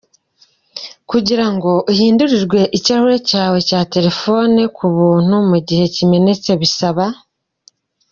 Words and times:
Kugirango 1.09 1.71
uhindurirwe 1.91 2.59
ikirahuri 2.77 3.17
cya 3.69 3.79
telefone 3.93 4.55
yawe 4.61 4.71
k’ubuntu 4.75 5.35
mu 5.49 5.57
gihe 5.67 5.83
kimenetse 5.95 6.49
bisaba:. 6.61 7.05